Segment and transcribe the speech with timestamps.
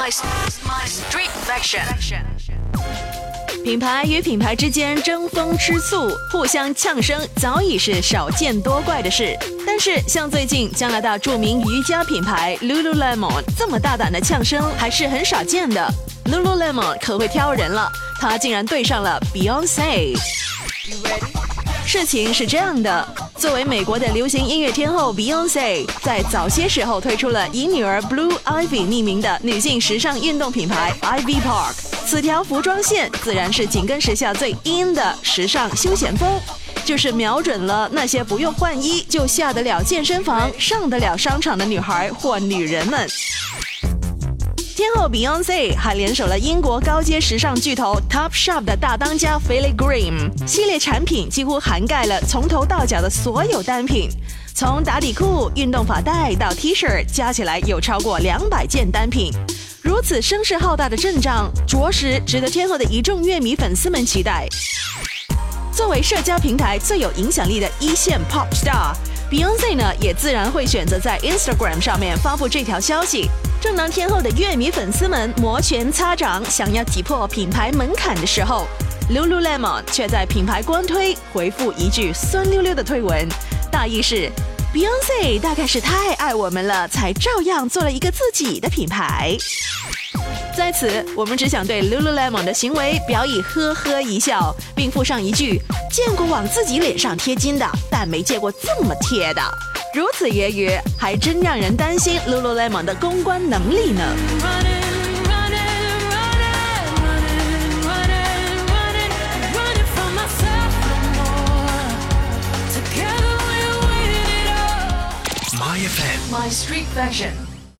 [0.00, 0.10] My
[0.86, 1.84] Street Fashion。
[3.62, 9.36] 品牌与品牌之间争风吃醋、互相呛声，早已是少见多怪的事。
[9.66, 15.86] 但是，像最近加拿大著名瑜伽品牌 Lululemon 这么大胆的呛声，还是很少见的。
[16.24, 20.18] Lululemon 可会挑人了，他竟然对上了 Beyonce。
[21.84, 23.06] 事情是这样的，
[23.40, 31.72] 作为美国的流行音乐天后 Beyonce，在早些时候推出了以女儿 Blue Ivy 命名的女性时尚运动品牌 Ivy Park。
[32.04, 36.28] 此条服装线自然是紧跟时下最 in 的时尚休闲风，
[36.84, 43.08] 就是瞄准了那些不用换衣就下得了健身房、上得了商场的女孩或女人们。
[44.80, 54.08] 天后 Beyonce 还联手了英国高阶时尚巨头 Topshop 的大当家 Philly Green，系列产品几乎涵盖了从头到脚的所有单品，
[54.54, 59.30] 从打底裤、运动发带到 T 恤，加起来有超过两百件单品。
[59.82, 64.48] 如此声势浩大的阵仗，着实值得天后的一众乐迷粉丝们期待。
[65.70, 73.28] 作为社交平台最有影响力的一线 pop star，Beyonce 呢也自然会选择在 Instagram 上面发布这条消息。
[73.60, 78.66] 正当天后的乐迷粉丝们摩拳擦掌，想要挤破品牌门槛的时候
[79.10, 83.28] ，Lululemon 却在品牌官推回复一句酸溜溜的推文，
[83.70, 84.30] 大意是。
[84.72, 89.36] Beyonce 大概是太爱我们了，才照样做了一个自己的品牌。
[90.56, 95.60] 在此，我们只想对 Lululemon 的行为表以呵呵一笑，并附上一句：
[95.92, 99.42] 见过往自己脸上贴金的，但没见过这么贴的。
[99.92, 104.04] 如此揶揄，还真让人担心 Lululemon 的公关能力呢。
[116.30, 117.49] My Street Fashion。